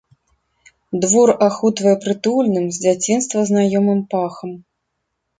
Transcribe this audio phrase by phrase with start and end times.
[1.01, 4.51] Двор ахутвае прытульным, з дзяцінства знаёмым пахам.